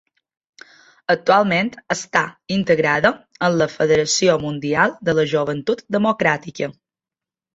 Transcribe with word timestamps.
Actualment 1.13 1.67
està 1.95 2.23
integrada 2.55 3.11
en 3.49 3.59
la 3.61 3.67
Federació 3.73 4.39
Mundial 4.47 4.97
de 5.09 5.15
la 5.19 5.27
Joventut 5.35 5.85
Democràtica. 5.97 6.71